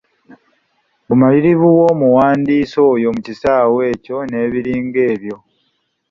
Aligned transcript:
Obumanyirivu 1.05 1.65
bw’omuwandiisi 1.75 2.77
oyo 2.91 3.09
mu 3.15 3.21
kisaawe 3.25 3.81
ekyo 3.93 4.17
n’ebiringa 4.29 5.01
ebyo. 5.13 5.35